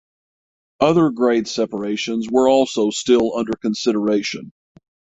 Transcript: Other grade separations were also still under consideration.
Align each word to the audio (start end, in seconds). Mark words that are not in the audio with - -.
Other 0.79 1.11
grade 1.11 1.47
separations 1.47 2.27
were 2.27 2.49
also 2.49 2.89
still 2.89 3.37
under 3.37 3.51
consideration. 3.61 4.51